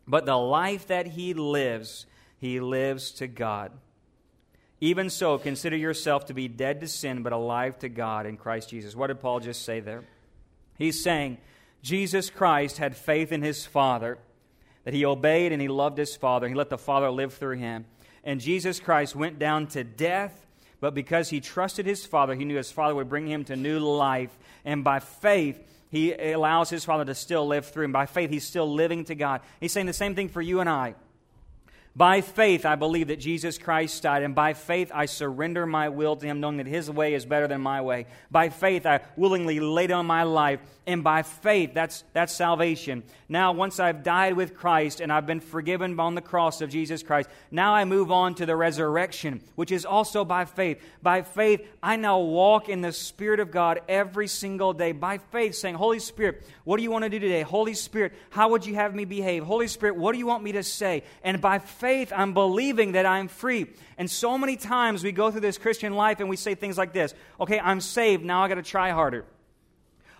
[0.07, 2.05] But the life that he lives,
[2.39, 3.71] he lives to God.
[4.79, 8.69] Even so, consider yourself to be dead to sin, but alive to God in Christ
[8.69, 8.95] Jesus.
[8.95, 10.03] What did Paul just say there?
[10.77, 11.37] He's saying
[11.81, 14.17] Jesus Christ had faith in his Father,
[14.83, 17.85] that he obeyed and he loved his Father, he let the Father live through him.
[18.23, 20.41] And Jesus Christ went down to death
[20.81, 23.79] but because he trusted his father, he knew his father would bring him to new
[23.79, 24.35] life.
[24.65, 27.91] And by faith, he allows his father to still live through him.
[27.91, 29.41] By faith, he's still living to God.
[29.59, 30.95] He's saying the same thing for you and I.
[31.93, 36.15] By faith, I believe that Jesus Christ died, and by faith, I surrender my will
[36.15, 38.05] to Him, knowing that His way is better than my way.
[38.29, 43.03] By faith, I willingly lay down my life, and by faith, that's, that's salvation.
[43.27, 47.03] Now, once I've died with Christ and I've been forgiven on the cross of Jesus
[47.03, 50.81] Christ, now I move on to the resurrection, which is also by faith.
[51.03, 54.93] By faith, I now walk in the Spirit of God every single day.
[54.93, 57.41] By faith, saying, Holy Spirit, what do you want to do today?
[57.41, 59.43] Holy Spirit, how would you have me behave?
[59.43, 61.03] Holy Spirit, what do you want me to say?
[61.21, 63.67] And by faith, I'm believing that I'm free.
[63.97, 66.93] And so many times we go through this Christian life and we say things like
[66.93, 69.25] this Okay, I'm saved, now I got to try harder.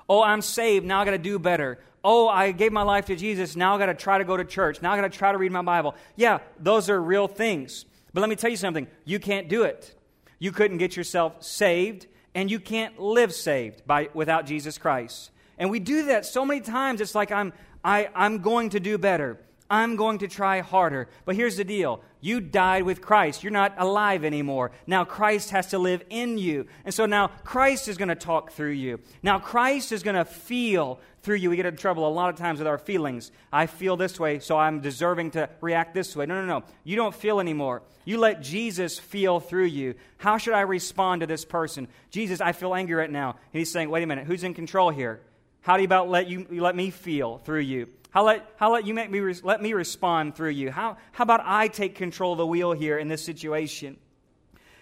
[0.10, 1.80] Oh, I'm saved, now I got to do better.
[2.04, 4.44] Oh, I gave my life to Jesus, now I got to try to go to
[4.44, 4.82] church.
[4.82, 5.96] Now I got to try to read my Bible.
[6.16, 7.86] Yeah, those are real things.
[8.14, 9.96] But let me tell you something you can't do it.
[10.40, 15.32] You couldn't get yourself saved, and you can't live saved by, without Jesus Christ.
[15.58, 17.02] And we do that so many times.
[17.02, 19.40] It's like I'm, I, I'm going to do better.
[19.72, 21.08] I'm going to try harder.
[21.24, 23.42] But here's the deal you died with Christ.
[23.42, 24.72] You're not alive anymore.
[24.86, 26.68] Now Christ has to live in you.
[26.84, 29.00] And so now Christ is going to talk through you.
[29.24, 31.50] Now Christ is going to feel through you.
[31.50, 33.32] We get in trouble a lot of times with our feelings.
[33.52, 36.26] I feel this way, so I'm deserving to react this way.
[36.26, 36.66] No, no, no.
[36.84, 37.82] You don't feel anymore.
[38.04, 39.96] You let Jesus feel through you.
[40.18, 41.88] How should I respond to this person?
[42.10, 43.38] Jesus, I feel angry right now.
[43.54, 45.22] He's saying, wait a minute, who's in control here?
[45.62, 47.88] How do you about let you let me feel through you?
[48.12, 50.70] How let, how let you make me, let me respond through you?
[50.70, 53.98] How, how about I take control of the wheel here in this situation?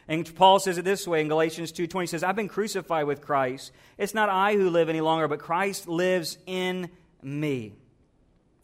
[0.08, 3.22] And Paul says it this way in Galatians 2:20 he says, "I've been crucified with
[3.22, 3.72] Christ.
[4.00, 6.89] It's not I who live any longer, but Christ lives in
[7.22, 7.76] me.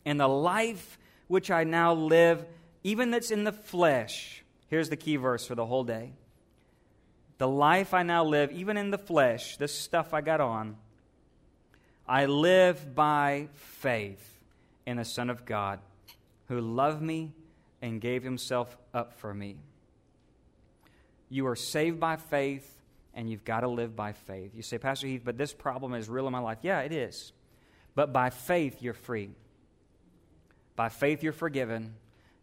[0.06, 0.98] And the life
[1.28, 2.44] which I now live,
[2.84, 6.14] even that's in the flesh." Here's the key verse for the whole day.
[7.38, 10.78] The life I now live, even in the flesh, this stuff I got on,
[12.08, 14.35] I live by faith
[14.86, 15.80] in the Son of God
[16.48, 17.34] who loved me
[17.82, 19.58] and gave himself up for me.
[21.30, 22.72] You are saved by faith,
[23.14, 24.52] and you've got to live by faith.
[24.56, 26.60] You say, Pastor Heath, but this problem is real in my life.
[26.62, 27.34] Yeah, it is.
[27.96, 29.32] But by faith, you're free.
[30.76, 31.96] By faith, you're forgiven.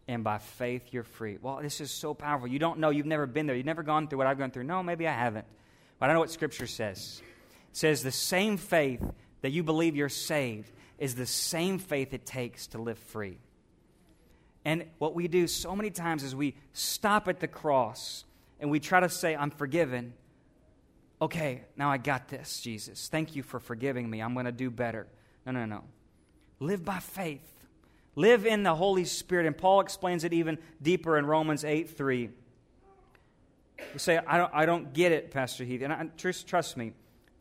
[0.09, 1.39] And by faith, you're free.
[1.41, 2.49] Well, this is so powerful.
[2.49, 2.91] You don't know.
[2.91, 3.55] You've never been there.
[3.55, 4.65] You've never gone through what I've gone through.
[4.65, 5.47] No, maybe I haven't.
[5.99, 7.23] But I know what Scripture says.
[7.71, 9.03] It says the same faith
[9.43, 13.37] that you believe you're saved is the same faith it takes to live free.
[14.65, 18.25] And what we do so many times is we stop at the cross
[18.61, 20.12] and we try to say, I'm forgiven.
[21.21, 23.09] Okay, now I got this, Jesus.
[23.09, 24.21] Thank you for forgiving me.
[24.21, 25.09] I'm going to do better.
[25.45, 25.83] No, no, no.
[26.61, 27.53] Live by faith.
[28.15, 29.47] Live in the Holy Spirit.
[29.47, 32.31] And Paul explains it even deeper in Romans 8 3.
[33.93, 35.83] You say, I don't, I don't get it, Pastor Heath.
[35.83, 36.93] And I, trust, trust me,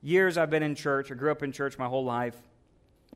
[0.02, 1.12] years I've been in church.
[1.12, 2.36] I grew up in church my whole life.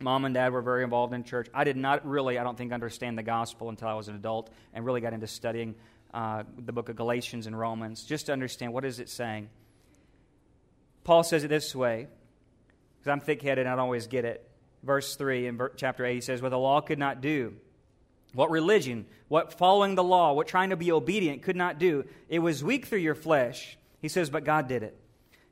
[0.01, 1.47] Mom and dad were very involved in church.
[1.53, 4.49] I did not really, I don't think, understand the gospel until I was an adult
[4.73, 5.75] and really got into studying
[6.13, 9.49] uh, the book of Galatians and Romans just to understand what is it saying.
[11.05, 12.07] Paul says it this way,
[12.97, 14.49] because I'm thick headed and I don't always get it.
[14.83, 17.55] Verse 3 in chapter 8, he says, What the law could not do,
[18.33, 22.39] what religion, what following the law, what trying to be obedient could not do, it
[22.39, 23.77] was weak through your flesh.
[24.01, 24.99] He says, But God did it.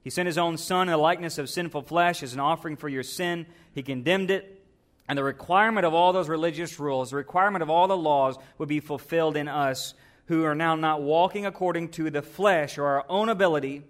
[0.04, 2.90] He sent his own Son in the likeness of sinful flesh as an offering for
[2.90, 3.46] your sin.
[3.74, 4.62] He condemned it.
[5.08, 8.70] And the requirement of all those religious rules, the requirement of all the laws would
[8.70, 9.94] be fulfilled in us
[10.28, 13.84] who are now not walking according to the flesh or our own ability,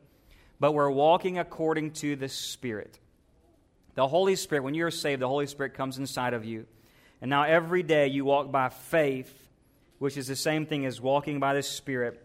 [0.59, 2.99] but we're walking according to the Spirit.
[3.95, 6.65] The Holy Spirit, when you're saved, the Holy Spirit comes inside of you.
[7.21, 9.31] And now every day you walk by faith,
[9.99, 12.19] which is the same thing as walking by the Spirit.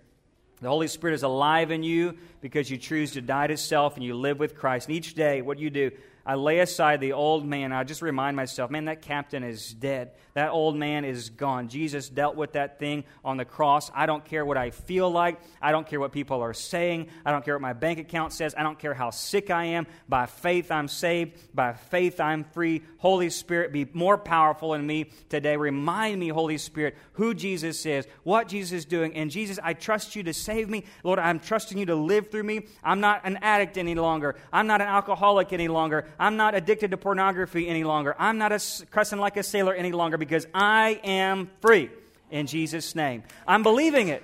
[0.61, 4.05] The Holy Spirit is alive in you because you choose to die to self and
[4.05, 4.89] you live with Christ.
[4.89, 5.93] And each day, what you do,
[6.27, 7.73] I lay aside the old man.
[7.73, 10.13] I just remind myself, man, that captain is dead.
[10.39, 11.67] That old man is gone.
[11.67, 13.91] Jesus dealt with that thing on the cross.
[13.93, 15.41] I don't care what I feel like.
[15.61, 17.09] I don't care what people are saying.
[17.27, 18.55] I don't care what my bank account says.
[18.57, 19.89] I don't care how sick I am.
[20.09, 21.33] By faith, I'm saved.
[21.53, 22.83] By faith, I'm free.
[22.99, 25.57] Holy Spirit, be more powerful in me today.
[25.57, 29.15] Remind me, Holy Spirit, who Jesus is, what Jesus is doing.
[29.15, 30.85] And Jesus, I trust you to save me.
[31.03, 32.67] Lord, I'm trusting you to live through me.
[32.85, 34.37] I'm not an addict any longer.
[34.53, 36.07] I'm not an alcoholic any longer.
[36.17, 38.15] I'm not addicted to pornography any longer.
[38.21, 38.61] I'm not a,
[38.93, 41.89] cussing like a sailor any longer because I am free
[42.31, 43.23] in Jesus' name.
[43.47, 44.23] I'm believing it.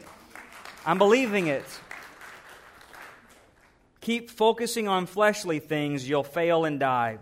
[0.84, 1.64] I'm believing it.
[4.02, 7.18] Keep focusing on fleshly things, you'll fail and die.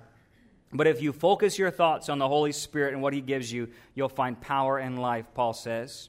[0.73, 3.69] But if you focus your thoughts on the Holy Spirit and what He gives you,
[3.95, 6.09] you'll find power and life, Paul says.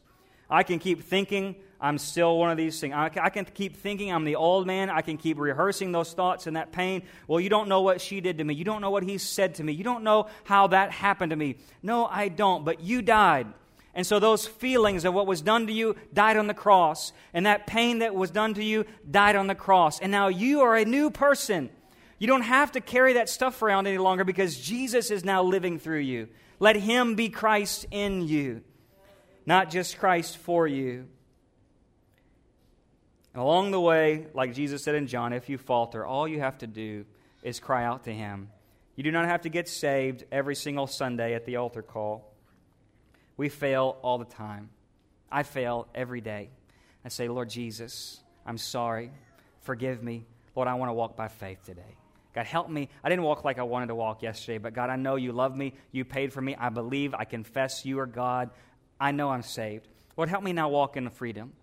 [0.49, 2.93] I can keep thinking I'm still one of these things.
[2.95, 4.89] I, can keep thinking I'm the old man.
[4.89, 7.03] I can keep rehearsing those thoughts and that pain.
[7.27, 8.53] Well, you don't know what she did to me.
[8.53, 9.73] You don't know what he said to me.
[9.73, 11.57] You don't know how that happened to me.
[11.81, 12.63] No, I don't.
[12.63, 13.47] But you died.
[13.93, 17.11] And so those feelings of what was done to you died on the cross.
[17.33, 19.99] And that pain that was done to you died on the cross.
[19.99, 21.69] And now you are a new person.
[22.17, 25.79] You don't have to carry that stuff around any longer because Jesus is now living
[25.79, 26.29] through you.
[26.59, 28.61] Let him be Christ in you,
[29.45, 31.07] not just Christ for you.
[33.33, 36.59] And along the way, like Jesus said in John, if you falter, all you have
[36.59, 37.05] to do
[37.41, 38.49] is cry out to Him.
[38.95, 42.31] You do not have to get saved every single Sunday at the altar call.
[43.37, 44.69] We fail all the time.
[45.31, 46.49] I fail every day.
[47.03, 49.11] I say, Lord Jesus, I'm sorry.
[49.61, 50.25] Forgive me.
[50.55, 51.97] Lord, I want to walk by faith today.
[52.35, 52.89] God, help me.
[53.03, 55.55] I didn't walk like I wanted to walk yesterday, but God, I know you love
[55.55, 55.73] me.
[55.91, 56.55] You paid for me.
[56.55, 57.13] I believe.
[57.13, 58.51] I confess you are God.
[58.99, 59.87] I know I'm saved.
[60.15, 61.53] Lord, help me now walk in freedom.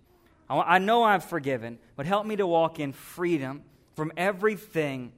[0.49, 3.62] I know I'm forgiven, but help me to walk in freedom
[3.95, 5.12] from everything.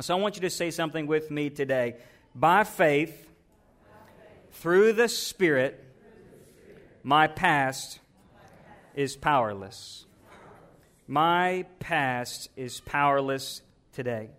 [0.00, 1.96] So I want you to say something with me today.
[2.34, 3.26] By faith,
[4.52, 5.82] through the Spirit,
[7.02, 8.00] my past
[8.94, 10.04] is powerless.
[11.06, 14.30] My past is powerless today.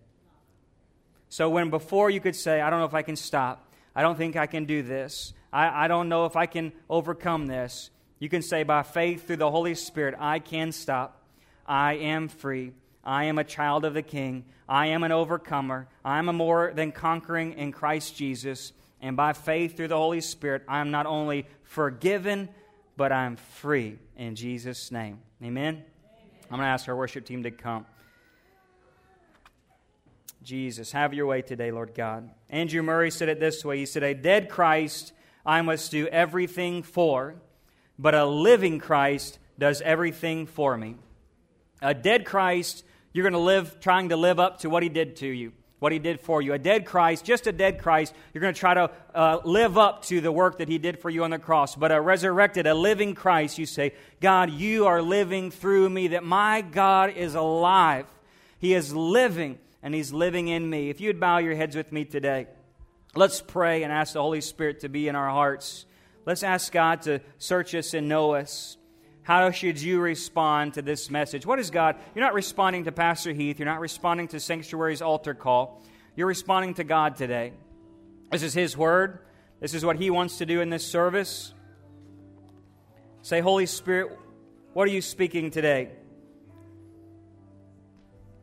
[1.29, 4.17] So when before you could say, I don't know if I can stop, I don't
[4.17, 7.89] think I can do this, I, I don't know if I can overcome this.
[8.19, 11.23] You can say, by faith through the Holy Spirit, I can stop.
[11.65, 12.73] I am free.
[13.03, 14.45] I am a child of the King.
[14.67, 15.87] I am an overcomer.
[16.03, 18.73] I am a more than conquering in Christ Jesus.
[19.01, 22.49] And by faith through the Holy Spirit, I am not only forgiven,
[22.97, 25.19] but I'm free in Jesus' name.
[25.41, 25.75] Amen?
[25.75, 25.83] Amen.
[26.51, 27.85] I'm going to ask our worship team to come.
[30.43, 32.29] Jesus, have your way today, Lord God.
[32.49, 35.13] Andrew Murray said it this way He said, A dead Christ
[35.45, 37.35] I must do everything for
[37.99, 40.95] but a living Christ does everything for me.
[41.81, 45.17] A dead Christ, you're going to live trying to live up to what he did
[45.17, 46.53] to you, what he did for you.
[46.53, 50.05] A dead Christ, just a dead Christ, you're going to try to uh, live up
[50.05, 51.75] to the work that he did for you on the cross.
[51.75, 56.23] But a resurrected, a living Christ, you say, God, you are living through me, that
[56.23, 58.05] my God is alive.
[58.59, 60.89] He is living, and he's living in me.
[60.89, 62.47] If you'd bow your heads with me today,
[63.15, 65.85] let's pray and ask the Holy Spirit to be in our hearts.
[66.25, 68.77] Let's ask God to search us and know us.
[69.23, 71.45] How should you respond to this message?
[71.45, 71.97] What is God?
[72.15, 73.59] You're not responding to Pastor Heath.
[73.59, 75.83] You're not responding to Sanctuary's altar call.
[76.15, 77.53] You're responding to God today.
[78.31, 79.19] This is His Word.
[79.59, 81.53] This is what He wants to do in this service.
[83.21, 84.17] Say, Holy Spirit,
[84.73, 85.89] what are you speaking today?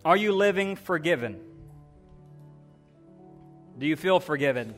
[0.05, 1.41] Are you living forgiven?
[3.79, 4.75] Do you feel forgiven?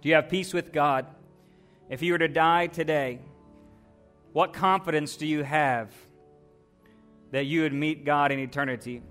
[0.00, 1.06] Do you have peace with God?
[1.88, 3.18] If you were to die today,
[4.32, 5.90] what confidence do you have
[7.32, 9.02] that you would meet God in eternity?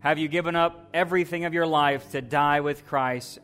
[0.00, 3.38] Have you given up everything of your life to die with Christ?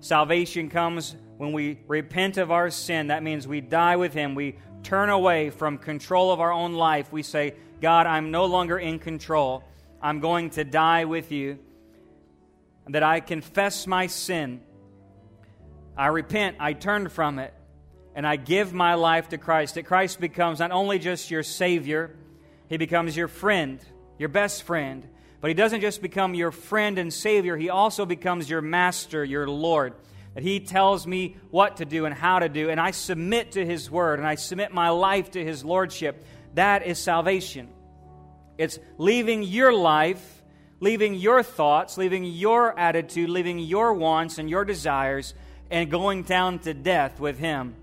[0.00, 3.06] Salvation comes when we repent of our sin.
[3.06, 4.34] That means we die with Him.
[4.34, 7.10] We turn away from control of our own life.
[7.10, 9.64] We say, God, I'm no longer in control.
[10.02, 11.58] I'm going to die with you.
[12.88, 14.60] That I confess my sin.
[15.96, 16.56] I repent.
[16.60, 17.54] I turn from it.
[18.14, 19.74] And I give my life to Christ.
[19.74, 22.14] That Christ becomes not only just your Savior,
[22.68, 23.80] He becomes your friend,
[24.18, 25.08] your best friend.
[25.40, 29.48] But He doesn't just become your friend and Savior, He also becomes your Master, your
[29.48, 29.94] Lord.
[30.34, 33.64] That He tells me what to do and how to do, and I submit to
[33.64, 36.24] His Word, and I submit my life to His Lordship.
[36.54, 37.68] That is salvation.
[38.58, 40.42] It's leaving your life,
[40.84, 45.32] leaving your thoughts, leaving your attitude, leaving your wants and your desires,
[45.70, 47.74] and going down to death with Him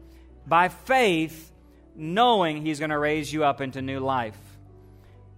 [0.46, 1.52] by faith,
[1.96, 4.38] knowing He's going to raise you up into new life.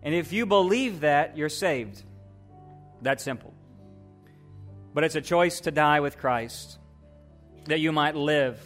[0.04, 2.04] And if you believe that, you're saved.
[3.02, 3.54] That simple.
[4.94, 6.78] But it's a choice to die with Christ
[7.66, 8.60] that you might live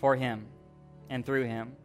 [0.00, 0.46] for Him
[1.08, 1.76] and through Him.